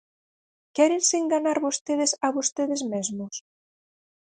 [0.75, 3.35] ¿Quérense enganar vostedes a vostedes mesmos?